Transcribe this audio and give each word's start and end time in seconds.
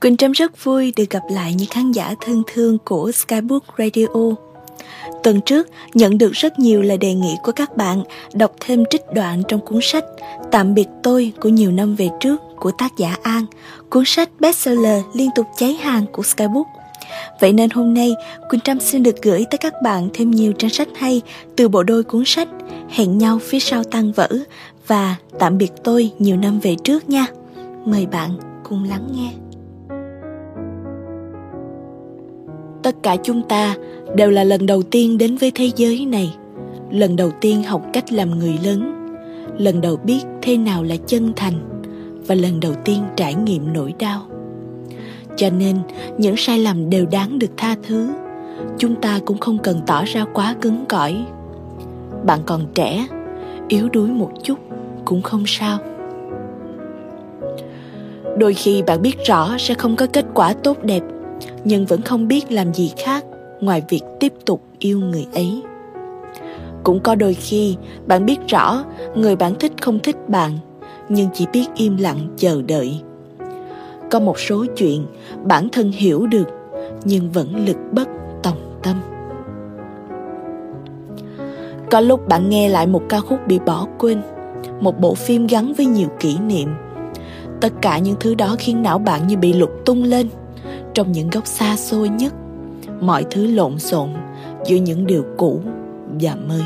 Quỳnh 0.00 0.16
Trâm 0.16 0.32
rất 0.32 0.64
vui 0.64 0.92
được 0.96 1.10
gặp 1.10 1.22
lại 1.30 1.54
những 1.54 1.68
khán 1.68 1.92
giả 1.92 2.14
thân 2.20 2.42
thương 2.46 2.78
của 2.84 3.12
Skybook 3.12 3.64
Radio. 3.78 4.06
Tuần 5.22 5.40
trước, 5.40 5.68
nhận 5.94 6.18
được 6.18 6.32
rất 6.32 6.58
nhiều 6.58 6.82
lời 6.82 6.98
đề 6.98 7.14
nghị 7.14 7.34
của 7.42 7.52
các 7.52 7.76
bạn 7.76 8.02
đọc 8.34 8.52
thêm 8.60 8.84
trích 8.90 9.02
đoạn 9.14 9.42
trong 9.48 9.60
cuốn 9.60 9.78
sách 9.82 10.04
Tạm 10.50 10.74
biệt 10.74 10.86
tôi 11.02 11.32
của 11.40 11.48
nhiều 11.48 11.72
năm 11.72 11.94
về 11.94 12.08
trước 12.20 12.36
của 12.56 12.70
tác 12.78 12.92
giả 12.98 13.16
An, 13.22 13.46
cuốn 13.90 14.04
sách 14.06 14.30
bestseller 14.40 15.02
liên 15.14 15.30
tục 15.34 15.46
cháy 15.58 15.74
hàng 15.74 16.06
của 16.12 16.22
Skybook. 16.22 16.66
Vậy 17.40 17.52
nên 17.52 17.70
hôm 17.70 17.94
nay, 17.94 18.14
Quỳnh 18.50 18.60
Trâm 18.60 18.80
xin 18.80 19.02
được 19.02 19.22
gửi 19.22 19.44
tới 19.50 19.58
các 19.58 19.82
bạn 19.82 20.08
thêm 20.14 20.30
nhiều 20.30 20.52
trang 20.52 20.70
sách 20.70 20.88
hay 20.96 21.22
từ 21.56 21.68
bộ 21.68 21.82
đôi 21.82 22.02
cuốn 22.02 22.22
sách 22.26 22.48
Hẹn 22.88 23.18
nhau 23.18 23.38
phía 23.42 23.60
sau 23.60 23.84
tăng 23.84 24.12
vỡ 24.12 24.28
và 24.86 25.16
Tạm 25.38 25.58
biệt 25.58 25.72
tôi 25.84 26.10
nhiều 26.18 26.36
năm 26.36 26.60
về 26.60 26.76
trước 26.84 27.08
nha. 27.08 27.26
Mời 27.84 28.06
bạn 28.06 28.30
cùng 28.64 28.84
lắng 28.84 29.08
nghe. 29.16 29.45
Tất 32.86 33.02
cả 33.02 33.16
chúng 33.22 33.42
ta 33.42 33.74
đều 34.14 34.30
là 34.30 34.44
lần 34.44 34.66
đầu 34.66 34.82
tiên 34.82 35.18
đến 35.18 35.36
với 35.36 35.52
thế 35.54 35.70
giới 35.76 36.06
này. 36.06 36.34
Lần 36.90 37.16
đầu 37.16 37.30
tiên 37.40 37.62
học 37.62 37.82
cách 37.92 38.12
làm 38.12 38.38
người 38.38 38.58
lớn. 38.64 39.06
Lần 39.58 39.80
đầu 39.80 39.96
biết 39.96 40.20
thế 40.42 40.56
nào 40.56 40.82
là 40.82 40.96
chân 41.06 41.32
thành. 41.36 41.54
Và 42.26 42.34
lần 42.34 42.60
đầu 42.60 42.72
tiên 42.84 43.02
trải 43.16 43.34
nghiệm 43.34 43.72
nỗi 43.72 43.94
đau. 43.98 44.22
Cho 45.36 45.50
nên, 45.50 45.76
những 46.18 46.36
sai 46.36 46.58
lầm 46.58 46.90
đều 46.90 47.06
đáng 47.06 47.38
được 47.38 47.50
tha 47.56 47.76
thứ. 47.82 48.08
Chúng 48.78 48.94
ta 48.94 49.20
cũng 49.26 49.38
không 49.38 49.58
cần 49.58 49.80
tỏ 49.86 50.04
ra 50.04 50.24
quá 50.34 50.54
cứng 50.60 50.84
cỏi. 50.88 51.24
Bạn 52.26 52.40
còn 52.46 52.66
trẻ, 52.74 53.06
yếu 53.68 53.88
đuối 53.88 54.08
một 54.08 54.30
chút 54.42 54.58
cũng 55.04 55.22
không 55.22 55.44
sao. 55.46 55.78
Đôi 58.38 58.54
khi 58.54 58.82
bạn 58.82 59.02
biết 59.02 59.16
rõ 59.26 59.58
sẽ 59.58 59.74
không 59.74 59.96
có 59.96 60.06
kết 60.12 60.24
quả 60.34 60.52
tốt 60.52 60.76
đẹp 60.82 61.02
nhưng 61.68 61.86
vẫn 61.86 62.02
không 62.02 62.28
biết 62.28 62.52
làm 62.52 62.74
gì 62.74 62.92
khác 62.96 63.24
ngoài 63.60 63.82
việc 63.88 64.02
tiếp 64.20 64.32
tục 64.44 64.62
yêu 64.78 65.00
người 65.00 65.26
ấy. 65.34 65.62
Cũng 66.84 67.00
có 67.00 67.14
đôi 67.14 67.34
khi, 67.34 67.76
bạn 68.06 68.26
biết 68.26 68.38
rõ 68.48 68.84
người 69.14 69.36
bạn 69.36 69.54
thích 69.60 69.72
không 69.80 69.98
thích 69.98 70.16
bạn, 70.28 70.58
nhưng 71.08 71.28
chỉ 71.34 71.46
biết 71.52 71.66
im 71.76 71.96
lặng 71.96 72.28
chờ 72.36 72.62
đợi. 72.62 73.00
Có 74.10 74.20
một 74.20 74.38
số 74.38 74.66
chuyện 74.76 75.06
bản 75.44 75.68
thân 75.72 75.92
hiểu 75.92 76.26
được, 76.26 76.48
nhưng 77.04 77.30
vẫn 77.30 77.66
lực 77.66 77.76
bất 77.92 78.08
tòng 78.42 78.78
tâm. 78.82 79.00
Có 81.90 82.00
lúc 82.00 82.28
bạn 82.28 82.50
nghe 82.50 82.68
lại 82.68 82.86
một 82.86 83.02
ca 83.08 83.20
khúc 83.20 83.38
bị 83.46 83.58
bỏ 83.66 83.86
quên, 83.98 84.22
một 84.80 85.00
bộ 85.00 85.14
phim 85.14 85.46
gắn 85.46 85.72
với 85.74 85.86
nhiều 85.86 86.08
kỷ 86.20 86.38
niệm. 86.38 86.68
Tất 87.60 87.72
cả 87.82 87.98
những 87.98 88.16
thứ 88.20 88.34
đó 88.34 88.56
khiến 88.58 88.82
não 88.82 88.98
bạn 88.98 89.26
như 89.26 89.36
bị 89.36 89.52
lục 89.52 89.70
tung 89.84 90.02
lên 90.04 90.28
trong 90.96 91.12
những 91.12 91.30
góc 91.30 91.46
xa 91.46 91.76
xôi 91.76 92.08
nhất, 92.08 92.34
mọi 93.00 93.24
thứ 93.30 93.46
lộn 93.46 93.78
xộn 93.78 94.08
giữa 94.66 94.76
những 94.76 95.06
điều 95.06 95.24
cũ 95.36 95.60
và 96.20 96.36
mới. 96.48 96.62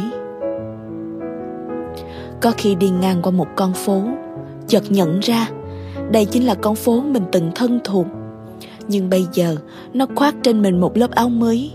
Có 2.40 2.52
khi 2.56 2.74
đi 2.74 2.90
ngang 2.90 3.22
qua 3.22 3.30
một 3.30 3.46
con 3.56 3.72
phố, 3.72 4.02
chợt 4.68 4.82
nhận 4.88 5.20
ra 5.20 5.48
đây 6.10 6.24
chính 6.24 6.46
là 6.46 6.54
con 6.54 6.74
phố 6.74 7.00
mình 7.00 7.22
từng 7.32 7.50
thân 7.54 7.80
thuộc. 7.84 8.06
Nhưng 8.88 9.10
bây 9.10 9.26
giờ, 9.32 9.56
nó 9.94 10.06
khoác 10.14 10.34
trên 10.42 10.62
mình 10.62 10.80
một 10.80 10.96
lớp 10.96 11.10
áo 11.10 11.28
mới, 11.28 11.72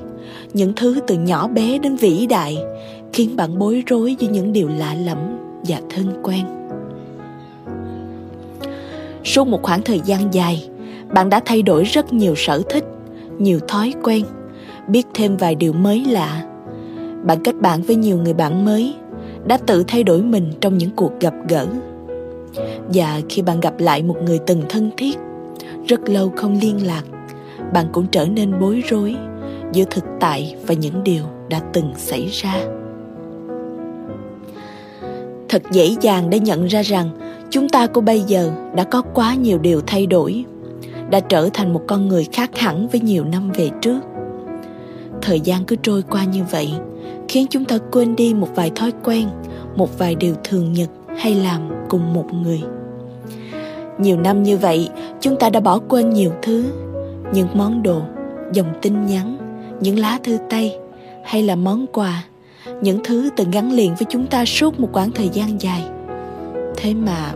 những 0.53 0.73
thứ 0.75 0.99
từ 1.07 1.15
nhỏ 1.15 1.47
bé 1.47 1.77
đến 1.77 1.95
vĩ 1.95 2.27
đại, 2.27 2.57
khiến 3.13 3.35
bạn 3.35 3.59
bối 3.59 3.83
rối 3.87 4.15
với 4.19 4.29
những 4.29 4.53
điều 4.53 4.67
lạ 4.67 4.95
lẫm 5.05 5.17
và 5.67 5.81
thân 5.89 6.19
quen. 6.23 6.45
Suốt 9.23 9.47
một 9.47 9.59
khoảng 9.63 9.81
thời 9.81 9.99
gian 10.05 10.33
dài 10.33 10.69
bạn 11.15 11.29
đã 11.29 11.41
thay 11.45 11.61
đổi 11.61 11.83
rất 11.83 12.13
nhiều 12.13 12.33
sở 12.35 12.61
thích, 12.69 12.83
nhiều 13.37 13.59
thói 13.67 13.93
quen, 14.03 14.25
biết 14.87 15.07
thêm 15.13 15.37
vài 15.37 15.55
điều 15.55 15.73
mới 15.73 16.05
lạ. 16.05 16.43
Bạn 17.23 17.37
kết 17.43 17.55
bạn 17.61 17.81
với 17.81 17.95
nhiều 17.95 18.17
người 18.17 18.33
bạn 18.33 18.65
mới, 18.65 18.95
đã 19.47 19.57
tự 19.57 19.83
thay 19.87 20.03
đổi 20.03 20.21
mình 20.21 20.51
trong 20.61 20.77
những 20.77 20.89
cuộc 20.95 21.11
gặp 21.19 21.33
gỡ. 21.49 21.67
Và 22.93 23.21
khi 23.29 23.41
bạn 23.41 23.59
gặp 23.59 23.73
lại 23.79 24.03
một 24.03 24.15
người 24.25 24.39
từng 24.47 24.61
thân 24.69 24.91
thiết, 24.97 25.17
rất 25.87 26.09
lâu 26.09 26.33
không 26.35 26.59
liên 26.61 26.87
lạc, 26.87 27.03
bạn 27.73 27.85
cũng 27.93 28.07
trở 28.11 28.25
nên 28.25 28.59
bối 28.59 28.83
rối 28.89 29.15
giữa 29.73 29.83
thực 29.89 30.03
tại 30.19 30.55
và 30.67 30.73
những 30.73 31.03
điều 31.03 31.23
đã 31.49 31.59
từng 31.73 31.93
xảy 31.97 32.27
ra. 32.27 32.65
Thật 35.49 35.61
dễ 35.71 35.95
dàng 36.01 36.29
để 36.29 36.39
nhận 36.39 36.65
ra 36.65 36.81
rằng 36.81 37.09
chúng 37.49 37.69
ta 37.69 37.87
của 37.87 38.01
bây 38.01 38.19
giờ 38.19 38.51
đã 38.75 38.83
có 38.83 39.01
quá 39.01 39.35
nhiều 39.35 39.57
điều 39.57 39.81
thay 39.87 40.05
đổi 40.05 40.45
đã 41.09 41.19
trở 41.19 41.49
thành 41.53 41.73
một 41.73 41.81
con 41.87 42.07
người 42.07 42.27
khác 42.31 42.57
hẳn 42.57 42.87
với 42.87 43.01
nhiều 43.01 43.23
năm 43.25 43.51
về 43.51 43.69
trước. 43.81 43.99
Thời 45.21 45.39
gian 45.39 45.65
cứ 45.65 45.75
trôi 45.75 46.01
qua 46.01 46.23
như 46.23 46.43
vậy, 46.51 46.73
khiến 47.27 47.45
chúng 47.49 47.65
ta 47.65 47.77
quên 47.91 48.15
đi 48.15 48.33
một 48.33 48.49
vài 48.55 48.71
thói 48.75 48.91
quen, 49.03 49.27
một 49.75 49.97
vài 49.97 50.15
điều 50.15 50.35
thường 50.43 50.73
nhật 50.73 50.89
hay 51.17 51.35
làm 51.35 51.61
cùng 51.89 52.13
một 52.13 52.25
người. 52.33 52.61
Nhiều 53.97 54.17
năm 54.17 54.43
như 54.43 54.57
vậy, 54.57 54.89
chúng 55.21 55.35
ta 55.39 55.49
đã 55.49 55.59
bỏ 55.59 55.79
quên 55.89 56.09
nhiều 56.09 56.31
thứ, 56.41 56.65
những 57.33 57.47
món 57.53 57.83
đồ, 57.83 58.01
dòng 58.53 58.67
tin 58.81 59.05
nhắn, 59.05 59.37
những 59.79 59.99
lá 59.99 60.19
thư 60.23 60.37
tay, 60.49 60.77
hay 61.23 61.43
là 61.43 61.55
món 61.55 61.85
quà, 61.87 62.23
những 62.81 62.99
thứ 63.03 63.29
từng 63.35 63.51
gắn 63.51 63.71
liền 63.71 63.95
với 63.95 64.05
chúng 64.09 64.27
ta 64.27 64.45
suốt 64.45 64.79
một 64.79 64.89
quãng 64.93 65.11
thời 65.11 65.29
gian 65.29 65.61
dài. 65.61 65.83
Thế 66.77 66.93
mà 66.93 67.33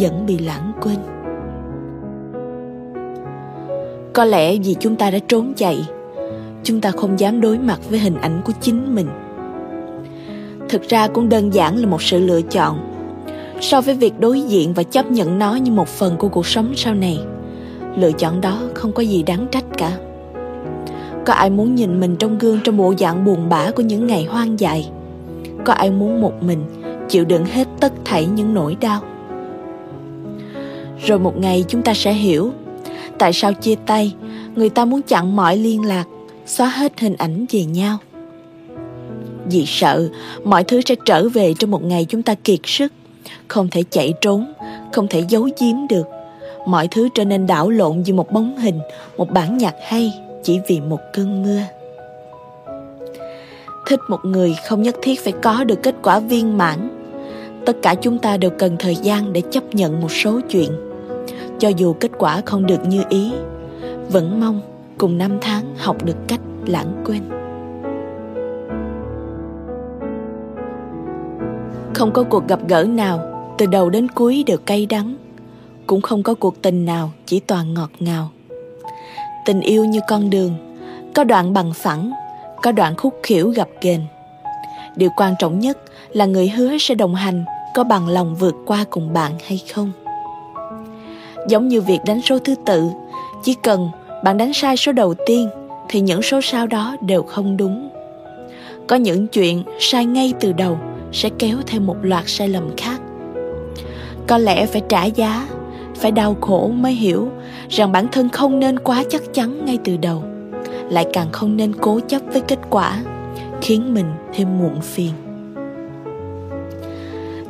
vẫn 0.00 0.26
bị 0.26 0.38
lãng 0.38 0.72
quên 0.82 0.96
có 4.12 4.24
lẽ 4.24 4.56
vì 4.58 4.76
chúng 4.80 4.96
ta 4.96 5.10
đã 5.10 5.18
trốn 5.28 5.52
chạy, 5.56 5.88
chúng 6.62 6.80
ta 6.80 6.90
không 6.90 7.20
dám 7.20 7.40
đối 7.40 7.58
mặt 7.58 7.80
với 7.90 7.98
hình 7.98 8.14
ảnh 8.20 8.40
của 8.44 8.52
chính 8.60 8.94
mình. 8.94 9.08
Thực 10.68 10.88
ra 10.88 11.08
cũng 11.08 11.28
đơn 11.28 11.54
giản 11.54 11.76
là 11.76 11.86
một 11.86 12.02
sự 12.02 12.18
lựa 12.18 12.42
chọn. 12.42 12.78
So 13.60 13.80
với 13.80 13.94
việc 13.94 14.20
đối 14.20 14.40
diện 14.40 14.74
và 14.74 14.82
chấp 14.82 15.10
nhận 15.10 15.38
nó 15.38 15.54
như 15.54 15.72
một 15.72 15.88
phần 15.88 16.16
của 16.16 16.28
cuộc 16.28 16.46
sống 16.46 16.72
sau 16.76 16.94
này, 16.94 17.18
lựa 17.96 18.12
chọn 18.12 18.40
đó 18.40 18.58
không 18.74 18.92
có 18.92 19.02
gì 19.02 19.22
đáng 19.22 19.46
trách 19.50 19.64
cả. 19.78 19.98
Có 21.26 21.32
ai 21.32 21.50
muốn 21.50 21.74
nhìn 21.74 22.00
mình 22.00 22.16
trong 22.16 22.38
gương 22.38 22.60
trong 22.64 22.76
bộ 22.76 22.94
dạng 22.98 23.24
buồn 23.24 23.48
bã 23.48 23.70
của 23.70 23.82
những 23.82 24.06
ngày 24.06 24.24
hoang 24.24 24.60
dại? 24.60 24.88
Có 25.64 25.72
ai 25.72 25.90
muốn 25.90 26.20
một 26.20 26.42
mình 26.42 26.64
chịu 27.08 27.24
đựng 27.24 27.44
hết 27.44 27.68
tất 27.80 27.92
thảy 28.04 28.26
những 28.26 28.54
nỗi 28.54 28.76
đau? 28.80 29.00
Rồi 31.06 31.18
một 31.18 31.38
ngày 31.38 31.64
chúng 31.68 31.82
ta 31.82 31.94
sẽ 31.94 32.12
hiểu 32.12 32.52
tại 33.18 33.32
sao 33.32 33.52
chia 33.52 33.74
tay? 33.86 34.14
Người 34.54 34.68
ta 34.68 34.84
muốn 34.84 35.02
chặn 35.02 35.36
mọi 35.36 35.56
liên 35.56 35.82
lạc, 35.82 36.04
xóa 36.46 36.68
hết 36.68 37.00
hình 37.00 37.16
ảnh 37.18 37.46
về 37.50 37.64
nhau. 37.64 37.98
Vì 39.46 39.64
sợ, 39.66 40.08
mọi 40.44 40.64
thứ 40.64 40.80
sẽ 40.86 40.94
trở 41.04 41.28
về 41.28 41.54
trong 41.58 41.70
một 41.70 41.82
ngày 41.82 42.06
chúng 42.08 42.22
ta 42.22 42.34
kiệt 42.34 42.60
sức. 42.64 42.92
Không 43.48 43.68
thể 43.68 43.82
chạy 43.90 44.14
trốn, 44.20 44.52
không 44.92 45.06
thể 45.08 45.24
giấu 45.28 45.48
giếm 45.60 45.88
được. 45.88 46.06
Mọi 46.66 46.88
thứ 46.88 47.08
trở 47.14 47.24
nên 47.24 47.46
đảo 47.46 47.70
lộn 47.70 48.02
như 48.02 48.14
một 48.14 48.32
bóng 48.32 48.58
hình, 48.58 48.80
một 49.16 49.30
bản 49.30 49.58
nhạc 49.58 49.74
hay, 49.82 50.12
chỉ 50.42 50.58
vì 50.68 50.80
một 50.80 50.98
cơn 51.12 51.42
mưa. 51.42 51.60
Thích 53.86 54.00
một 54.08 54.24
người 54.24 54.54
không 54.68 54.82
nhất 54.82 54.96
thiết 55.02 55.24
phải 55.24 55.32
có 55.42 55.64
được 55.64 55.82
kết 55.82 55.94
quả 56.02 56.18
viên 56.18 56.58
mãn. 56.58 56.88
Tất 57.66 57.76
cả 57.82 57.94
chúng 57.94 58.18
ta 58.18 58.36
đều 58.36 58.50
cần 58.58 58.76
thời 58.78 58.96
gian 58.96 59.32
để 59.32 59.42
chấp 59.50 59.74
nhận 59.74 60.00
một 60.00 60.12
số 60.12 60.40
chuyện 60.50 60.91
cho 61.62 61.68
dù 61.68 61.92
kết 61.92 62.10
quả 62.18 62.42
không 62.46 62.66
được 62.66 62.86
như 62.86 63.02
ý, 63.08 63.32
vẫn 64.08 64.40
mong 64.40 64.60
cùng 64.98 65.18
năm 65.18 65.38
tháng 65.40 65.64
học 65.76 66.04
được 66.04 66.16
cách 66.28 66.40
lãng 66.66 67.02
quên. 67.06 67.22
Không 71.94 72.12
có 72.12 72.22
cuộc 72.22 72.48
gặp 72.48 72.60
gỡ 72.68 72.84
nào, 72.84 73.20
từ 73.58 73.66
đầu 73.66 73.90
đến 73.90 74.08
cuối 74.08 74.44
đều 74.46 74.56
cay 74.66 74.86
đắng. 74.86 75.16
Cũng 75.86 76.00
không 76.00 76.22
có 76.22 76.34
cuộc 76.34 76.62
tình 76.62 76.86
nào 76.86 77.10
chỉ 77.26 77.40
toàn 77.40 77.74
ngọt 77.74 77.90
ngào. 78.00 78.30
Tình 79.46 79.60
yêu 79.60 79.84
như 79.84 80.00
con 80.08 80.30
đường, 80.30 80.54
có 81.14 81.24
đoạn 81.24 81.52
bằng 81.52 81.72
phẳng, 81.74 82.12
có 82.62 82.72
đoạn 82.72 82.96
khúc 82.96 83.14
khỉu 83.22 83.50
gặp 83.50 83.68
ghềnh. 83.80 84.00
Điều 84.96 85.10
quan 85.16 85.34
trọng 85.38 85.58
nhất 85.58 85.78
là 86.12 86.26
người 86.26 86.48
hứa 86.48 86.78
sẽ 86.80 86.94
đồng 86.94 87.14
hành, 87.14 87.44
có 87.74 87.84
bằng 87.84 88.08
lòng 88.08 88.34
vượt 88.34 88.54
qua 88.66 88.84
cùng 88.90 89.12
bạn 89.12 89.32
hay 89.46 89.62
không. 89.74 89.92
Giống 91.48 91.68
như 91.68 91.80
việc 91.80 91.98
đánh 92.06 92.20
số 92.22 92.38
thứ 92.38 92.54
tự, 92.66 92.90
chỉ 93.42 93.54
cần 93.62 93.88
bạn 94.24 94.36
đánh 94.36 94.52
sai 94.52 94.76
số 94.76 94.92
đầu 94.92 95.14
tiên 95.26 95.48
thì 95.88 96.00
những 96.00 96.22
số 96.22 96.40
sau 96.42 96.66
đó 96.66 96.96
đều 97.00 97.22
không 97.22 97.56
đúng. 97.56 97.88
Có 98.86 98.96
những 98.96 99.26
chuyện 99.26 99.62
sai 99.78 100.06
ngay 100.06 100.32
từ 100.40 100.52
đầu 100.52 100.78
sẽ 101.12 101.30
kéo 101.38 101.56
theo 101.66 101.80
một 101.80 101.96
loạt 102.02 102.24
sai 102.26 102.48
lầm 102.48 102.76
khác. 102.76 103.00
Có 104.26 104.38
lẽ 104.38 104.66
phải 104.66 104.82
trả 104.88 105.04
giá, 105.04 105.48
phải 105.96 106.10
đau 106.10 106.36
khổ 106.40 106.68
mới 106.68 106.92
hiểu 106.92 107.28
rằng 107.68 107.92
bản 107.92 108.08
thân 108.12 108.28
không 108.28 108.60
nên 108.60 108.78
quá 108.78 109.04
chắc 109.08 109.22
chắn 109.34 109.64
ngay 109.64 109.78
từ 109.84 109.96
đầu, 109.96 110.22
lại 110.90 111.06
càng 111.12 111.28
không 111.32 111.56
nên 111.56 111.74
cố 111.80 112.00
chấp 112.08 112.22
với 112.32 112.40
kết 112.40 112.58
quả, 112.70 113.02
khiến 113.62 113.94
mình 113.94 114.06
thêm 114.34 114.58
muộn 114.58 114.80
phiền 114.80 115.12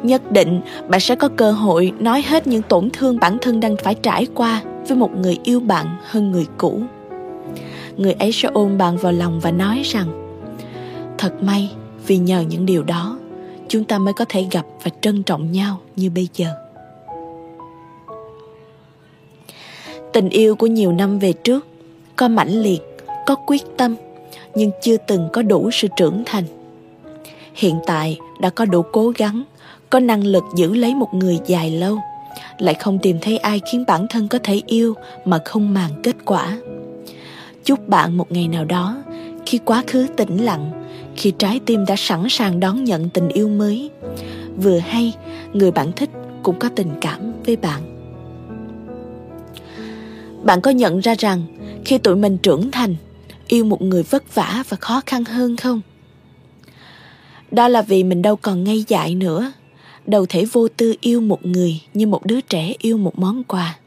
nhất 0.02 0.32
định, 0.32 0.60
bạn 0.88 1.00
sẽ 1.00 1.16
có 1.16 1.28
cơ 1.28 1.52
hội 1.52 1.92
nói 1.98 2.22
hết 2.26 2.46
những 2.46 2.62
tổn 2.62 2.90
thương 2.92 3.18
bản 3.20 3.38
thân 3.40 3.60
đang 3.60 3.76
phải 3.76 3.94
trải 3.94 4.26
qua 4.34 4.62
với 4.88 4.96
một 4.96 5.10
người 5.16 5.38
yêu 5.44 5.60
bạn 5.60 5.86
hơn 6.04 6.30
người 6.30 6.46
cũ. 6.56 6.82
Người 7.96 8.12
ấy 8.12 8.32
sẽ 8.32 8.48
ôm 8.52 8.78
bạn 8.78 8.96
vào 8.96 9.12
lòng 9.12 9.40
và 9.40 9.50
nói 9.50 9.82
rằng, 9.84 10.38
thật 11.18 11.42
may 11.42 11.70
vì 12.06 12.18
nhờ 12.18 12.40
những 12.40 12.66
điều 12.66 12.82
đó, 12.82 13.18
chúng 13.68 13.84
ta 13.84 13.98
mới 13.98 14.14
có 14.14 14.24
thể 14.28 14.46
gặp 14.50 14.66
và 14.82 14.90
trân 15.00 15.22
trọng 15.22 15.52
nhau 15.52 15.80
như 15.96 16.10
bây 16.10 16.28
giờ. 16.34 16.46
Tình 20.12 20.28
yêu 20.28 20.56
của 20.56 20.66
nhiều 20.66 20.92
năm 20.92 21.18
về 21.18 21.32
trước 21.32 21.66
có 22.16 22.28
mãnh 22.28 22.62
liệt, 22.62 22.80
có 23.26 23.34
quyết 23.34 23.62
tâm, 23.76 23.96
nhưng 24.54 24.70
chưa 24.82 24.96
từng 24.96 25.28
có 25.32 25.42
đủ 25.42 25.70
sự 25.72 25.88
trưởng 25.96 26.22
thành 26.26 26.44
hiện 27.54 27.78
tại 27.86 28.18
đã 28.40 28.50
có 28.50 28.64
đủ 28.64 28.82
cố 28.92 29.12
gắng, 29.16 29.42
có 29.90 30.00
năng 30.00 30.26
lực 30.26 30.44
giữ 30.56 30.74
lấy 30.74 30.94
một 30.94 31.14
người 31.14 31.38
dài 31.46 31.70
lâu. 31.70 31.98
Lại 32.58 32.74
không 32.74 32.98
tìm 32.98 33.18
thấy 33.20 33.38
ai 33.38 33.60
khiến 33.72 33.84
bản 33.86 34.06
thân 34.10 34.28
có 34.28 34.38
thể 34.42 34.62
yêu 34.66 34.94
mà 35.24 35.38
không 35.44 35.74
màng 35.74 35.90
kết 36.02 36.16
quả. 36.24 36.58
Chúc 37.64 37.88
bạn 37.88 38.16
một 38.16 38.32
ngày 38.32 38.48
nào 38.48 38.64
đó, 38.64 39.02
khi 39.46 39.58
quá 39.58 39.82
khứ 39.86 40.06
tĩnh 40.16 40.44
lặng, 40.44 40.70
khi 41.16 41.32
trái 41.38 41.60
tim 41.66 41.84
đã 41.86 41.94
sẵn 41.98 42.26
sàng 42.28 42.60
đón 42.60 42.84
nhận 42.84 43.08
tình 43.08 43.28
yêu 43.28 43.48
mới. 43.48 43.90
Vừa 44.56 44.78
hay, 44.78 45.12
người 45.52 45.70
bạn 45.70 45.92
thích 45.92 46.10
cũng 46.42 46.58
có 46.58 46.68
tình 46.68 46.90
cảm 47.00 47.32
với 47.46 47.56
bạn. 47.56 47.82
Bạn 50.42 50.60
có 50.60 50.70
nhận 50.70 51.00
ra 51.00 51.14
rằng 51.18 51.42
khi 51.84 51.98
tụi 51.98 52.16
mình 52.16 52.38
trưởng 52.38 52.70
thành, 52.70 52.96
yêu 53.46 53.64
một 53.64 53.82
người 53.82 54.02
vất 54.02 54.34
vả 54.34 54.62
và 54.68 54.76
khó 54.80 55.02
khăn 55.06 55.24
hơn 55.24 55.56
không? 55.56 55.80
Đó 57.52 57.68
là 57.68 57.82
vì 57.82 58.04
mình 58.04 58.22
đâu 58.22 58.36
còn 58.36 58.64
ngây 58.64 58.84
dại 58.88 59.14
nữa. 59.14 59.52
Đâu 60.06 60.26
thể 60.28 60.44
vô 60.44 60.68
tư 60.68 60.94
yêu 61.00 61.20
một 61.20 61.46
người 61.46 61.80
như 61.94 62.06
một 62.06 62.26
đứa 62.26 62.40
trẻ 62.40 62.72
yêu 62.78 62.96
một 62.96 63.18
món 63.18 63.44
quà. 63.44 63.78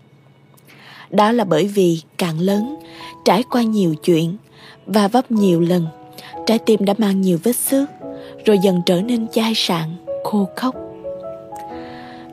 Đó 1.09 1.31
là 1.31 1.43
bởi 1.43 1.67
vì 1.67 2.01
càng 2.17 2.39
lớn, 2.39 2.75
trải 3.25 3.43
qua 3.51 3.61
nhiều 3.61 3.95
chuyện 3.95 4.37
và 4.85 5.07
vấp 5.07 5.31
nhiều 5.31 5.61
lần, 5.61 5.87
trái 6.45 6.59
tim 6.59 6.85
đã 6.85 6.93
mang 6.97 7.21
nhiều 7.21 7.39
vết 7.43 7.55
xước, 7.55 7.89
rồi 8.45 8.57
dần 8.57 8.81
trở 8.85 9.01
nên 9.01 9.27
chai 9.27 9.53
sạn, 9.55 9.95
khô 10.23 10.47
khốc. 10.55 10.75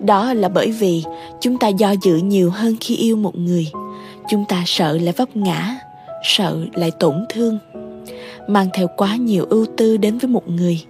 Đó 0.01 0.35
là 0.35 0.49
bởi 0.49 0.71
vì 0.71 1.05
chúng 1.41 1.59
ta 1.59 1.69
do 1.69 1.95
dự 2.03 2.17
nhiều 2.17 2.51
hơn 2.51 2.77
khi 2.81 2.97
yêu 2.97 3.17
một 3.17 3.37
người. 3.37 3.69
Chúng 4.31 4.45
ta 4.49 4.63
sợ 4.67 4.99
lại 4.99 5.15
vấp 5.17 5.37
ngã, 5.37 5.77
sợ 6.25 6.59
lại 6.75 6.91
tổn 6.91 7.25
thương, 7.29 7.59
mang 8.49 8.69
theo 8.75 8.89
quá 8.97 9.17
nhiều 9.17 9.47
ưu 9.51 9.67
tư 9.77 9.97
đến 9.97 10.19
với 10.19 10.29
một 10.29 10.49
người 10.49 10.85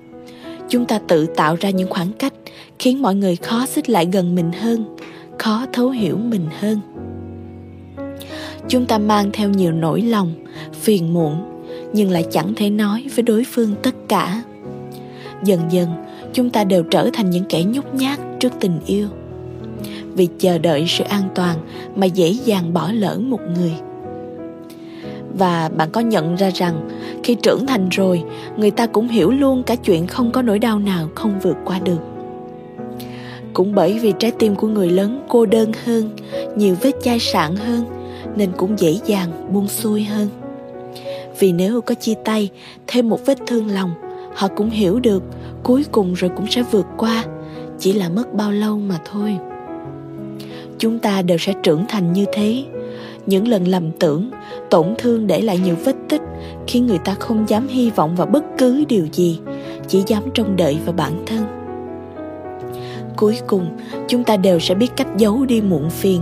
chúng 0.68 0.86
ta 0.86 0.98
tự 0.98 1.26
tạo 1.26 1.56
ra 1.60 1.70
những 1.70 1.90
khoảng 1.90 2.12
cách, 2.12 2.32
khiến 2.78 3.02
mọi 3.02 3.14
người 3.14 3.36
khó 3.36 3.66
xích 3.66 3.90
lại 3.90 4.08
gần 4.12 4.34
mình 4.34 4.52
hơn, 4.52 4.96
khó 5.38 5.66
thấu 5.72 5.90
hiểu 5.90 6.16
mình 6.16 6.46
hơn. 6.60 6.80
Chúng 8.68 8.86
ta 8.86 8.98
mang 8.98 9.30
theo 9.32 9.48
nhiều 9.48 9.72
nỗi 9.72 10.02
lòng, 10.02 10.32
phiền 10.72 11.12
muộn, 11.12 11.36
nhưng 11.92 12.10
lại 12.10 12.26
chẳng 12.30 12.52
thể 12.56 12.70
nói 12.70 13.06
với 13.14 13.22
đối 13.22 13.44
phương 13.44 13.74
tất 13.82 13.94
cả. 14.08 14.42
Dần 15.44 15.60
dần, 15.70 15.88
chúng 16.32 16.50
ta 16.50 16.64
đều 16.64 16.82
trở 16.82 17.10
thành 17.12 17.30
những 17.30 17.44
kẻ 17.48 17.64
nhút 17.64 17.94
nhát 17.94 18.20
trước 18.40 18.52
tình 18.60 18.80
yêu. 18.86 19.08
Vì 20.14 20.28
chờ 20.38 20.58
đợi 20.58 20.84
sự 20.88 21.04
an 21.04 21.28
toàn 21.34 21.56
mà 21.96 22.06
dễ 22.06 22.28
dàng 22.28 22.72
bỏ 22.72 22.92
lỡ 22.92 23.18
một 23.18 23.40
người 23.56 23.72
và 25.38 25.70
bạn 25.76 25.90
có 25.92 26.00
nhận 26.00 26.36
ra 26.36 26.50
rằng, 26.54 26.88
khi 27.24 27.34
trưởng 27.34 27.66
thành 27.66 27.88
rồi, 27.88 28.22
người 28.56 28.70
ta 28.70 28.86
cũng 28.86 29.08
hiểu 29.08 29.30
luôn 29.30 29.62
cả 29.62 29.74
chuyện 29.74 30.06
không 30.06 30.32
có 30.32 30.42
nỗi 30.42 30.58
đau 30.58 30.78
nào 30.78 31.08
không 31.14 31.40
vượt 31.42 31.56
qua 31.64 31.78
được. 31.78 31.98
Cũng 33.52 33.74
bởi 33.74 33.98
vì 33.98 34.12
trái 34.18 34.30
tim 34.30 34.56
của 34.56 34.66
người 34.66 34.90
lớn 34.90 35.22
cô 35.28 35.46
đơn 35.46 35.72
hơn, 35.84 36.10
nhiều 36.56 36.76
vết 36.80 36.92
chai 37.02 37.18
sạn 37.18 37.56
hơn, 37.56 37.84
nên 38.36 38.52
cũng 38.56 38.78
dễ 38.78 38.98
dàng 39.06 39.52
buông 39.52 39.68
xuôi 39.68 40.04
hơn. 40.04 40.28
Vì 41.38 41.52
nếu 41.52 41.80
có 41.80 41.94
chia 41.94 42.14
tay, 42.24 42.50
thêm 42.86 43.08
một 43.08 43.26
vết 43.26 43.38
thương 43.46 43.68
lòng, 43.68 43.90
họ 44.34 44.48
cũng 44.48 44.70
hiểu 44.70 45.00
được 45.00 45.22
cuối 45.62 45.84
cùng 45.92 46.14
rồi 46.14 46.30
cũng 46.36 46.46
sẽ 46.50 46.62
vượt 46.62 46.86
qua, 46.96 47.24
chỉ 47.78 47.92
là 47.92 48.08
mất 48.08 48.34
bao 48.34 48.52
lâu 48.52 48.78
mà 48.78 48.98
thôi. 49.10 49.36
Chúng 50.78 50.98
ta 50.98 51.22
đều 51.22 51.38
sẽ 51.38 51.52
trưởng 51.62 51.84
thành 51.88 52.12
như 52.12 52.24
thế. 52.32 52.64
Những 53.26 53.48
lần 53.48 53.68
lầm 53.68 53.90
tưởng 53.90 54.30
tổn 54.72 54.94
thương 54.98 55.26
để 55.26 55.40
lại 55.40 55.58
nhiều 55.58 55.74
vết 55.84 55.96
tích, 56.08 56.22
khiến 56.66 56.86
người 56.86 56.98
ta 56.98 57.14
không 57.14 57.48
dám 57.48 57.68
hy 57.68 57.90
vọng 57.90 58.16
vào 58.16 58.26
bất 58.26 58.44
cứ 58.58 58.84
điều 58.88 59.06
gì, 59.12 59.40
chỉ 59.88 60.02
dám 60.06 60.22
trông 60.34 60.56
đợi 60.56 60.78
vào 60.84 60.92
bản 60.92 61.22
thân. 61.26 61.44
Cuối 63.16 63.38
cùng, 63.46 63.66
chúng 64.08 64.24
ta 64.24 64.36
đều 64.36 64.60
sẽ 64.60 64.74
biết 64.74 64.90
cách 64.96 65.06
giấu 65.16 65.44
đi 65.44 65.60
muộn 65.60 65.90
phiền, 65.90 66.20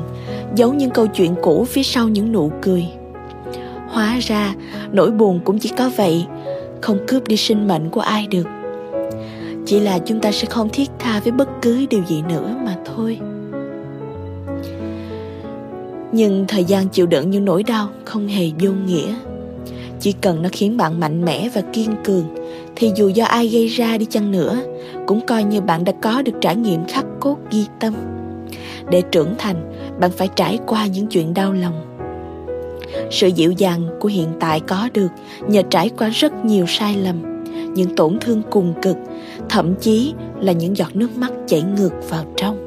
giấu 0.54 0.74
những 0.74 0.90
câu 0.90 1.06
chuyện 1.06 1.34
cũ 1.42 1.64
phía 1.64 1.82
sau 1.82 2.08
những 2.08 2.32
nụ 2.32 2.52
cười. 2.62 2.86
Hóa 3.88 4.18
ra, 4.20 4.54
nỗi 4.92 5.10
buồn 5.10 5.40
cũng 5.44 5.58
chỉ 5.58 5.70
có 5.78 5.90
vậy, 5.96 6.26
không 6.80 6.98
cướp 7.06 7.28
đi 7.28 7.36
sinh 7.36 7.68
mệnh 7.68 7.90
của 7.90 8.00
ai 8.00 8.26
được. 8.26 8.46
Chỉ 9.66 9.80
là 9.80 9.98
chúng 9.98 10.20
ta 10.20 10.32
sẽ 10.32 10.46
không 10.46 10.68
thiết 10.68 10.90
tha 10.98 11.20
với 11.20 11.32
bất 11.32 11.48
cứ 11.62 11.86
điều 11.90 12.02
gì 12.06 12.22
nữa 12.28 12.54
mà 12.64 12.76
thôi 12.84 13.18
nhưng 16.12 16.44
thời 16.48 16.64
gian 16.64 16.88
chịu 16.88 17.06
đựng 17.06 17.30
những 17.30 17.44
nỗi 17.44 17.62
đau 17.62 17.88
không 18.04 18.28
hề 18.28 18.50
vô 18.60 18.70
nghĩa. 18.70 19.14
Chỉ 20.00 20.12
cần 20.12 20.42
nó 20.42 20.48
khiến 20.52 20.76
bạn 20.76 21.00
mạnh 21.00 21.24
mẽ 21.24 21.48
và 21.54 21.62
kiên 21.72 21.90
cường, 22.04 22.34
thì 22.76 22.92
dù 22.96 23.08
do 23.08 23.24
ai 23.24 23.48
gây 23.48 23.66
ra 23.66 23.98
đi 23.98 24.04
chăng 24.10 24.30
nữa, 24.30 24.60
cũng 25.06 25.26
coi 25.26 25.44
như 25.44 25.60
bạn 25.60 25.84
đã 25.84 25.92
có 26.02 26.22
được 26.22 26.32
trải 26.40 26.56
nghiệm 26.56 26.84
khắc 26.88 27.04
cốt 27.20 27.36
ghi 27.50 27.64
tâm. 27.80 27.94
Để 28.90 29.02
trưởng 29.12 29.34
thành, 29.38 29.72
bạn 30.00 30.10
phải 30.10 30.28
trải 30.36 30.58
qua 30.66 30.86
những 30.86 31.06
chuyện 31.06 31.34
đau 31.34 31.52
lòng. 31.52 31.86
Sự 33.10 33.28
dịu 33.28 33.52
dàng 33.52 33.88
của 34.00 34.08
hiện 34.08 34.28
tại 34.40 34.60
có 34.60 34.88
được 34.94 35.08
nhờ 35.48 35.62
trải 35.70 35.90
qua 35.98 36.08
rất 36.08 36.44
nhiều 36.44 36.64
sai 36.68 36.96
lầm, 36.96 37.44
những 37.74 37.96
tổn 37.96 38.18
thương 38.20 38.42
cùng 38.50 38.74
cực, 38.82 38.96
thậm 39.48 39.74
chí 39.80 40.14
là 40.40 40.52
những 40.52 40.76
giọt 40.76 40.96
nước 40.96 41.16
mắt 41.16 41.32
chảy 41.46 41.62
ngược 41.62 41.92
vào 42.08 42.24
trong 42.36 42.59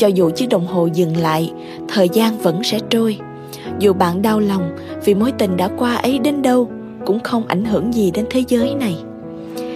cho 0.00 0.06
dù 0.06 0.30
chiếc 0.30 0.48
đồng 0.48 0.66
hồ 0.66 0.88
dừng 0.92 1.16
lại, 1.16 1.52
thời 1.88 2.08
gian 2.08 2.38
vẫn 2.38 2.64
sẽ 2.64 2.78
trôi. 2.90 3.18
Dù 3.78 3.92
bạn 3.92 4.22
đau 4.22 4.40
lòng 4.40 4.76
vì 5.04 5.14
mối 5.14 5.32
tình 5.32 5.56
đã 5.56 5.70
qua 5.78 5.94
ấy 5.94 6.18
đến 6.18 6.42
đâu, 6.42 6.70
cũng 7.06 7.20
không 7.20 7.46
ảnh 7.46 7.64
hưởng 7.64 7.94
gì 7.94 8.10
đến 8.10 8.26
thế 8.30 8.44
giới 8.48 8.74
này. 8.74 8.96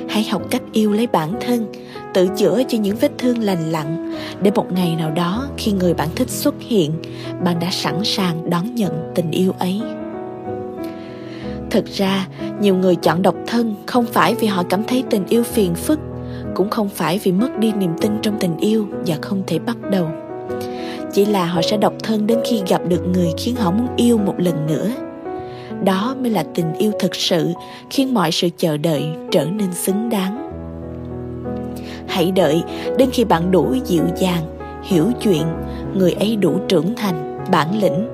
Hãy 0.09 0.25
học 0.25 0.43
cách 0.51 0.63
yêu 0.73 0.93
lấy 0.93 1.07
bản 1.07 1.33
thân, 1.41 1.67
tự 2.15 2.29
chữa 2.37 2.63
cho 2.69 2.79
những 2.79 2.97
vết 2.97 3.13
thương 3.19 3.43
lành 3.43 3.73
lặn, 3.73 4.15
để 4.43 4.51
một 4.55 4.73
ngày 4.73 4.97
nào 4.99 5.11
đó 5.11 5.49
khi 5.57 5.73
người 5.73 5.95
bạn 5.95 6.09
thích 6.15 6.31
xuất 6.31 6.55
hiện, 6.61 6.93
bạn 7.45 7.59
đã 7.61 7.69
sẵn 7.71 8.05
sàng 8.05 8.51
đón 8.51 8.75
nhận 8.75 9.13
tình 9.15 9.31
yêu 9.31 9.53
ấy. 9.59 9.81
Thực 11.71 11.87
ra, 11.87 12.29
nhiều 12.61 12.77
người 12.77 12.97
chọn 12.97 13.23
độc 13.23 13.35
thân 13.47 13.75
không 13.87 14.07
phải 14.07 14.35
vì 14.35 14.47
họ 14.47 14.63
cảm 14.63 14.85
thấy 14.85 15.05
tình 15.11 15.27
yêu 15.29 15.43
phiền 15.43 15.75
phức 15.75 16.01
cũng 16.55 16.71
không 16.71 16.89
phải 16.89 17.21
vì 17.23 17.33
mất 17.33 17.59
đi 17.59 17.73
niềm 17.73 17.91
tin 18.01 18.13
trong 18.23 18.37
tình 18.41 18.57
yêu 18.57 18.87
và 19.07 19.17
không 19.23 19.43
thể 19.47 19.59
bắt 19.59 19.77
đầu. 19.91 20.09
Chỉ 21.13 21.25
là 21.25 21.47
họ 21.47 21.63
sẽ 21.63 21.77
độc 21.77 21.93
thân 22.03 22.27
đến 22.27 22.39
khi 22.45 22.63
gặp 22.69 22.83
được 22.89 23.07
người 23.13 23.29
khiến 23.37 23.57
họ 23.57 23.71
muốn 23.71 23.87
yêu 23.97 24.19
một 24.19 24.35
lần 24.39 24.67
nữa. 24.67 24.91
Đó 25.85 26.17
mới 26.21 26.31
là 26.31 26.45
tình 26.55 26.75
yêu 26.79 26.93
thực 26.99 27.15
sự, 27.15 27.49
khiến 27.91 28.15
mọi 28.15 28.33
sự 28.33 28.49
chờ 28.57 28.77
đợi 28.77 29.05
trở 29.31 29.45
nên 29.45 29.73
xứng 29.73 30.09
đáng. 30.11 30.51
Hãy 32.07 32.31
đợi, 32.31 32.63
đến 32.99 33.09
khi 33.13 33.25
bạn 33.25 33.51
đủ 33.51 33.75
dịu 33.85 34.05
dàng, 34.17 34.43
hiểu 34.83 35.07
chuyện, 35.21 35.43
người 35.95 36.13
ấy 36.13 36.37
đủ 36.37 36.59
trưởng 36.69 36.95
thành, 36.97 37.45
bản 37.51 37.81
lĩnh. 37.81 38.09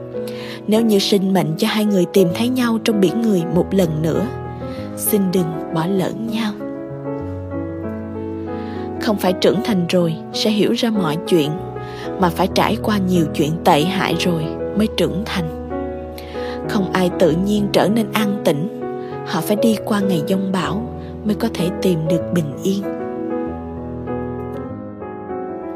Nếu 0.66 0.82
như 0.82 0.98
sinh 0.98 1.32
mệnh 1.32 1.54
cho 1.58 1.68
hai 1.70 1.84
người 1.84 2.04
tìm 2.12 2.28
thấy 2.34 2.48
nhau 2.48 2.78
trong 2.84 3.00
biển 3.00 3.22
người 3.22 3.42
một 3.54 3.66
lần 3.70 4.02
nữa, 4.02 4.26
xin 4.96 5.22
đừng 5.32 5.74
bỏ 5.74 5.86
lỡ 5.86 6.10
nhau 6.32 6.52
không 9.10 9.18
phải 9.18 9.32
trưởng 9.32 9.60
thành 9.64 9.86
rồi 9.88 10.16
sẽ 10.32 10.50
hiểu 10.50 10.72
ra 10.72 10.90
mọi 10.90 11.16
chuyện, 11.28 11.50
mà 12.20 12.28
phải 12.28 12.48
trải 12.54 12.76
qua 12.82 12.98
nhiều 12.98 13.26
chuyện 13.34 13.50
tệ 13.64 13.82
hại 13.82 14.14
rồi 14.18 14.44
mới 14.78 14.88
trưởng 14.96 15.22
thành. 15.24 15.68
Không 16.68 16.92
ai 16.92 17.10
tự 17.18 17.34
nhiên 17.46 17.66
trở 17.72 17.88
nên 17.88 18.06
an 18.12 18.40
tĩnh, 18.44 18.80
họ 19.26 19.40
phải 19.40 19.56
đi 19.62 19.76
qua 19.84 20.00
ngày 20.00 20.22
giông 20.26 20.52
bão 20.52 20.88
mới 21.24 21.34
có 21.34 21.48
thể 21.54 21.68
tìm 21.82 21.98
được 22.08 22.22
bình 22.34 22.52
yên. 22.62 22.82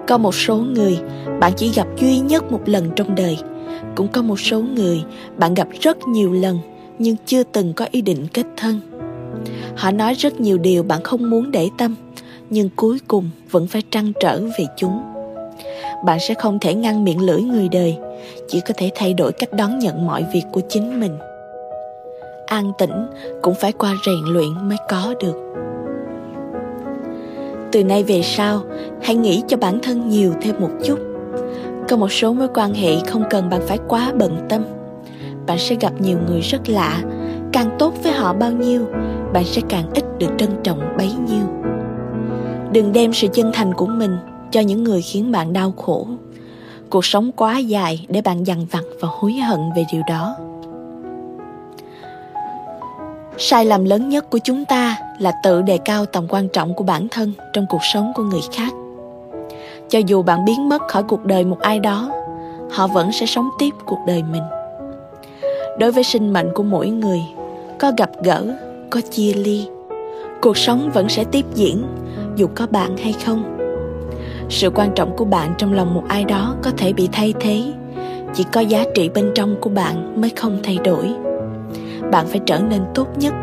Có 0.09 0.19
một 0.19 0.35
số 0.35 0.57
người 0.57 0.99
bạn 1.41 1.53
chỉ 1.57 1.73
gặp 1.75 1.87
duy 1.97 2.19
nhất 2.19 2.53
một 2.53 2.61
lần 2.67 2.91
trong 2.97 3.14
đời, 3.14 3.38
cũng 3.95 4.09
có 4.09 4.23
một 4.23 4.41
số 4.41 4.61
người 4.61 5.03
bạn 5.37 5.55
gặp 5.55 5.69
rất 5.81 6.09
nhiều 6.09 6.33
lần 6.33 6.59
nhưng 6.99 7.17
chưa 7.26 7.43
từng 7.43 7.73
có 7.73 7.87
ý 7.91 8.03
định 8.03 8.26
kết 8.33 8.47
thân. 8.57 8.81
Họ 9.76 9.91
nói 9.91 10.14
rất 10.14 10.41
nhiều 10.41 10.59
điều 10.59 10.83
bạn 10.83 11.03
không 11.03 11.31
muốn 11.31 11.50
để 11.50 11.69
tâm 11.79 11.95
nhưng 12.54 12.68
cuối 12.76 12.99
cùng 13.08 13.30
vẫn 13.50 13.66
phải 13.66 13.82
trăn 13.90 14.12
trở 14.20 14.40
về 14.58 14.66
chúng. 14.76 15.02
Bạn 16.04 16.18
sẽ 16.20 16.34
không 16.34 16.58
thể 16.58 16.75
ngăn 16.75 17.04
miệng 17.04 17.20
lưỡi 17.20 17.42
người 17.42 17.68
đời, 17.68 17.96
chỉ 18.49 18.61
có 18.61 18.75
thể 18.76 18.90
thay 18.94 19.14
đổi 19.14 19.32
cách 19.32 19.52
đón 19.52 19.78
nhận 19.78 20.06
mọi 20.06 20.25
việc 20.32 20.42
của 20.52 20.61
chính 20.68 21.00
mình. 21.00 21.18
An 22.46 22.73
tĩnh 22.78 23.06
cũng 23.42 23.54
phải 23.54 23.73
qua 23.73 23.94
rèn 24.06 24.34
luyện 24.34 24.68
mới 24.68 24.76
có 24.88 25.14
được. 25.20 25.37
Từ 27.73 27.84
nay 27.84 28.02
về 28.02 28.23
sau, 28.23 28.61
hãy 29.02 29.16
nghĩ 29.16 29.42
cho 29.49 29.56
bản 29.56 29.78
thân 29.82 30.08
nhiều 30.08 30.32
thêm 30.42 30.54
một 30.61 30.70
chút. 30.84 30.99
Có 31.88 31.96
một 31.96 32.12
số 32.12 32.32
mối 32.32 32.49
quan 32.54 32.75
hệ 32.75 32.96
không 33.06 33.25
cần 33.30 33.50
bạn 33.50 33.61
phải 33.66 33.78
quá 33.88 34.12
bận 34.18 34.37
tâm. 34.49 34.64
Bạn 35.46 35.58
sẽ 35.58 35.76
gặp 35.80 35.92
nhiều 36.00 36.18
người 36.28 36.40
rất 36.40 36.68
lạ. 36.68 37.02
Càng 37.52 37.76
tốt 37.78 37.94
với 38.02 38.12
họ 38.12 38.32
bao 38.32 38.50
nhiêu, 38.52 38.87
bạn 39.32 39.44
sẽ 39.44 39.62
càng 39.68 39.84
ít 39.94 40.04
được 40.18 40.30
trân 40.38 40.50
trọng 40.62 40.96
bấy 40.99 41.12
nhiêu 41.28 41.63
đừng 42.75 42.93
đem 42.93 43.12
sự 43.12 43.28
chân 43.33 43.52
thành 43.52 43.75
của 43.75 43.87
mình 43.87 44.16
cho 44.50 44.61
những 44.61 44.85
người 44.85 45.02
khiến 45.02 45.33
bạn 45.33 45.52
đau 45.52 45.73
khổ. 45.73 46.07
Cuộc 46.90 47.04
sống 47.04 47.33
quá 47.33 47.59
dài 47.59 48.07
để 48.09 48.23
bạn 48.23 48.47
dằn 48.47 48.66
vặt 48.71 48.85
và 49.00 49.09
hối 49.12 49.33
hận 49.33 49.61
về 49.76 49.85
điều 49.93 50.02
đó. 50.09 50.37
Sai 53.38 53.64
lầm 53.64 53.85
lớn 53.85 54.09
nhất 54.09 54.31
của 54.31 54.38
chúng 54.45 54.64
ta 54.64 54.97
là 55.19 55.33
tự 55.45 55.62
đề 55.62 55.78
cao 55.78 56.07
tầm 56.07 56.26
quan 56.28 56.49
trọng 56.49 56.75
của 56.75 56.85
bản 56.85 57.09
thân 57.11 57.33
trong 57.52 57.66
cuộc 57.69 57.85
sống 57.93 58.12
của 58.14 58.23
người 58.23 58.40
khác. 58.52 58.73
Cho 59.88 59.99
dù 59.99 60.23
bạn 60.23 60.45
biến 60.45 60.69
mất 60.69 60.83
khỏi 60.88 61.02
cuộc 61.02 61.25
đời 61.25 61.45
một 61.45 61.61
ai 61.61 61.78
đó, 61.78 62.11
họ 62.71 62.87
vẫn 62.87 63.12
sẽ 63.12 63.26
sống 63.26 63.49
tiếp 63.59 63.71
cuộc 63.85 63.99
đời 64.07 64.23
mình. 64.23 64.43
Đối 65.78 65.93
với 65.93 66.04
sinh 66.04 66.33
mệnh 66.33 66.49
của 66.54 66.62
mỗi 66.62 66.88
người, 66.88 67.21
có 67.78 67.93
gặp 67.99 68.11
gỡ, 68.23 68.57
có 68.90 69.00
chia 69.11 69.33
ly 69.33 69.66
cuộc 70.44 70.56
sống 70.56 70.90
vẫn 70.94 71.08
sẽ 71.08 71.24
tiếp 71.24 71.44
diễn, 71.54 71.86
dù 72.36 72.46
có 72.54 72.66
bạn 72.66 72.96
hay 72.96 73.14
không. 73.24 73.58
Sự 74.48 74.70
quan 74.70 74.90
trọng 74.94 75.16
của 75.16 75.24
bạn 75.24 75.54
trong 75.58 75.72
lòng 75.72 75.94
một 75.94 76.02
ai 76.08 76.24
đó 76.24 76.56
có 76.62 76.70
thể 76.76 76.92
bị 76.92 77.08
thay 77.12 77.34
thế. 77.40 77.62
Chỉ 78.34 78.44
có 78.52 78.60
giá 78.60 78.84
trị 78.94 79.08
bên 79.14 79.30
trong 79.34 79.56
của 79.60 79.70
bạn 79.70 80.20
mới 80.20 80.30
không 80.30 80.58
thay 80.62 80.78
đổi. 80.84 81.14
Bạn 82.10 82.26
phải 82.26 82.40
trở 82.46 82.58
nên 82.58 82.82
tốt 82.94 83.08
nhất 83.18 83.34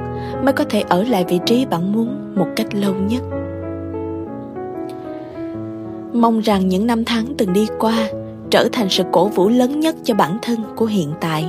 mới 0.43 0.53
có 0.53 0.63
thể 0.69 0.83
ở 0.89 1.03
lại 1.03 1.25
vị 1.27 1.39
trí 1.45 1.65
bạn 1.65 1.91
muốn 1.91 2.35
một 2.35 2.47
cách 2.55 2.67
lâu 2.75 2.93
nhất. 2.93 3.23
Mong 6.13 6.39
rằng 6.39 6.67
những 6.67 6.87
năm 6.87 7.05
tháng 7.05 7.25
từng 7.37 7.53
đi 7.53 7.67
qua 7.79 8.09
trở 8.49 8.67
thành 8.71 8.89
sự 8.89 9.03
cổ 9.11 9.27
vũ 9.27 9.49
lớn 9.49 9.79
nhất 9.79 9.95
cho 10.03 10.15
bản 10.15 10.37
thân 10.41 10.59
của 10.75 10.85
hiện 10.85 11.13
tại. 11.21 11.45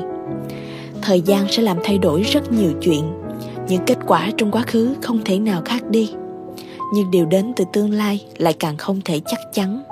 Thời 1.03 1.21
gian 1.21 1.49
sẽ 1.49 1.63
làm 1.63 1.77
thay 1.85 1.99
đổi 1.99 2.23
rất 2.23 2.53
nhiều 2.53 2.73
chuyện 2.81 3.22
những 3.69 3.83
kết 3.87 3.99
quả 4.07 4.31
trong 4.37 4.51
quá 4.51 4.63
khứ 4.67 4.95
không 5.03 5.21
thể 5.25 5.39
nào 5.39 5.63
khác 5.65 5.83
đi. 5.91 6.13
Nhưng 6.95 7.11
điều 7.11 7.27
đến 7.27 7.53
từ 7.57 7.65
tương 7.73 7.93
lai 7.93 8.27
lại 8.37 8.53
càng 8.53 8.77
không 8.77 9.01
thể 9.05 9.21
chắc 9.27 9.41
chắn. 9.53 9.83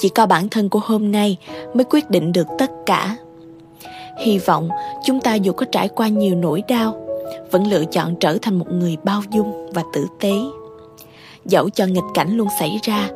Chỉ 0.00 0.08
có 0.08 0.26
bản 0.26 0.48
thân 0.48 0.68
của 0.68 0.80
hôm 0.84 1.12
nay 1.12 1.36
mới 1.74 1.84
quyết 1.84 2.10
định 2.10 2.32
được 2.32 2.46
tất 2.58 2.70
cả. 2.86 3.16
Hy 4.18 4.38
vọng 4.38 4.68
chúng 5.04 5.20
ta 5.20 5.34
dù 5.34 5.52
có 5.52 5.66
trải 5.72 5.88
qua 5.88 6.08
nhiều 6.08 6.34
nỗi 6.34 6.62
đau, 6.68 6.94
vẫn 7.50 7.66
lựa 7.66 7.84
chọn 7.84 8.14
trở 8.20 8.38
thành 8.42 8.58
một 8.58 8.66
người 8.70 8.96
bao 9.04 9.22
dung 9.30 9.72
và 9.72 9.82
tử 9.92 10.06
tế. 10.20 10.32
Dẫu 11.44 11.70
cho 11.70 11.86
nghịch 11.86 12.04
cảnh 12.14 12.36
luôn 12.36 12.48
xảy 12.60 12.78
ra, 12.82 13.10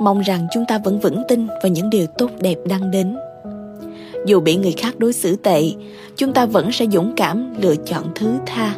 mong 0.00 0.20
rằng 0.20 0.46
chúng 0.52 0.64
ta 0.68 0.78
vẫn 0.78 1.00
vững 1.00 1.22
tin 1.28 1.46
vào 1.46 1.72
những 1.72 1.90
điều 1.90 2.06
tốt 2.06 2.30
đẹp 2.40 2.56
đang 2.68 2.90
đến 2.90 3.16
dù 4.26 4.40
bị 4.40 4.56
người 4.56 4.72
khác 4.72 4.98
đối 4.98 5.12
xử 5.12 5.36
tệ, 5.36 5.62
chúng 6.16 6.32
ta 6.32 6.46
vẫn 6.46 6.72
sẽ 6.72 6.86
dũng 6.86 7.12
cảm 7.16 7.54
lựa 7.60 7.76
chọn 7.76 8.04
thứ 8.14 8.34
tha. 8.46 8.74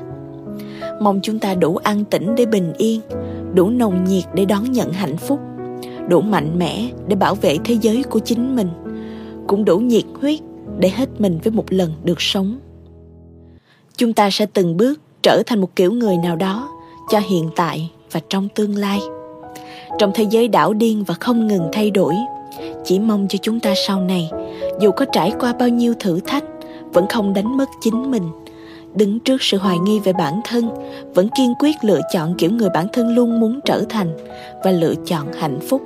Mong 1.00 1.20
chúng 1.22 1.38
ta 1.38 1.54
đủ 1.54 1.76
an 1.76 2.04
tĩnh 2.04 2.34
để 2.34 2.46
bình 2.46 2.72
yên, 2.78 3.00
đủ 3.54 3.70
nồng 3.70 4.04
nhiệt 4.04 4.24
để 4.34 4.44
đón 4.44 4.72
nhận 4.72 4.92
hạnh 4.92 5.16
phúc, 5.16 5.40
đủ 6.08 6.20
mạnh 6.20 6.58
mẽ 6.58 6.88
để 7.06 7.16
bảo 7.16 7.34
vệ 7.34 7.56
thế 7.64 7.76
giới 7.80 8.02
của 8.02 8.18
chính 8.18 8.56
mình, 8.56 8.68
cũng 9.46 9.64
đủ 9.64 9.78
nhiệt 9.78 10.04
huyết 10.20 10.40
để 10.78 10.88
hết 10.88 11.08
mình 11.20 11.38
với 11.44 11.52
một 11.52 11.72
lần 11.72 11.92
được 12.04 12.20
sống. 12.20 12.58
Chúng 13.96 14.12
ta 14.12 14.30
sẽ 14.30 14.46
từng 14.46 14.76
bước 14.76 15.00
trở 15.22 15.42
thành 15.46 15.60
một 15.60 15.76
kiểu 15.76 15.92
người 15.92 16.16
nào 16.16 16.36
đó 16.36 16.68
cho 17.10 17.18
hiện 17.18 17.50
tại 17.56 17.90
và 18.12 18.20
trong 18.30 18.48
tương 18.54 18.76
lai. 18.76 19.00
Trong 19.98 20.10
thế 20.14 20.26
giới 20.30 20.48
đảo 20.48 20.72
điên 20.72 21.04
và 21.04 21.14
không 21.14 21.46
ngừng 21.46 21.68
thay 21.72 21.90
đổi, 21.90 22.14
chỉ 22.84 22.98
mong 22.98 23.26
cho 23.28 23.38
chúng 23.42 23.60
ta 23.60 23.74
sau 23.86 24.00
này 24.00 24.30
dù 24.80 24.90
có 24.90 25.04
trải 25.12 25.32
qua 25.40 25.52
bao 25.52 25.68
nhiêu 25.68 25.94
thử 26.00 26.20
thách, 26.20 26.44
vẫn 26.92 27.06
không 27.06 27.34
đánh 27.34 27.56
mất 27.56 27.68
chính 27.80 28.10
mình. 28.10 28.22
Đứng 28.94 29.20
trước 29.20 29.42
sự 29.42 29.58
hoài 29.58 29.78
nghi 29.78 30.00
về 30.00 30.12
bản 30.12 30.40
thân, 30.44 30.70
vẫn 31.14 31.28
kiên 31.36 31.54
quyết 31.58 31.76
lựa 31.82 32.00
chọn 32.12 32.34
kiểu 32.38 32.50
người 32.50 32.68
bản 32.74 32.86
thân 32.92 33.14
luôn 33.14 33.40
muốn 33.40 33.60
trở 33.64 33.84
thành 33.88 34.16
và 34.64 34.70
lựa 34.70 34.94
chọn 35.06 35.32
hạnh 35.32 35.58
phúc. 35.68 35.82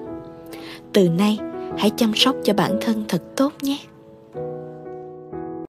Từ 0.93 1.09
nay, 1.09 1.39
hãy 1.79 1.91
chăm 1.91 2.15
sóc 2.15 2.37
cho 2.45 2.55
bản 2.55 2.79
thân 2.81 3.05
thật 3.09 3.23
tốt 3.37 3.53
nhé. 3.63 3.79